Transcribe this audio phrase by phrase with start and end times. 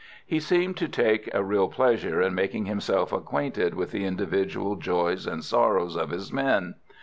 [0.25, 5.27] He seemed to take a real pleasure in making himself acquainted with the individual joys
[5.27, 6.73] and sorrows of his men.